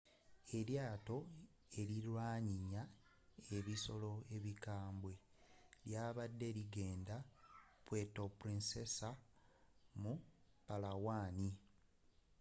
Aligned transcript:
elyaato 0.57 1.17
erilwanyinya 1.81 2.83
ebisoro 3.57 4.13
ebikambwe 4.35 5.13
lyabadde 5.87 6.47
ligenda 6.57 7.15
puerto 7.85 8.23
princesa 8.39 9.09
mu 10.01 10.13
palawan 10.65 11.37